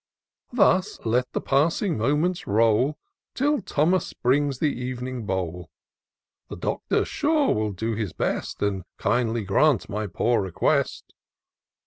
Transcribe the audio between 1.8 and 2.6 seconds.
moments